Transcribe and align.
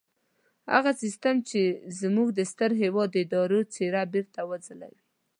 هغه 0.73 0.91
سيستم 1.01 1.35
چې 1.49 1.61
زموږ 2.01 2.27
د 2.33 2.39
ستر 2.51 2.71
هېواد 2.81 3.11
اداري 3.23 3.59
څېره 3.73 4.03
بېرته 4.13 4.39
وځلوي. 4.49 4.99